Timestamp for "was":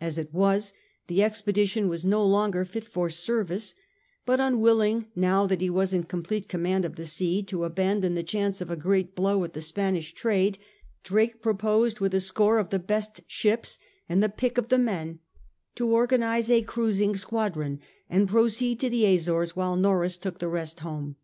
0.32-0.72, 1.90-2.02, 5.68-5.92